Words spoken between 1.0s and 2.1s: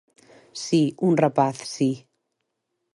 un rapaz, si.